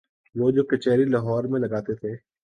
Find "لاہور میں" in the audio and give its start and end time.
1.05-1.59